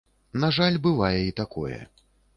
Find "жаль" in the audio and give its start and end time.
0.57-0.79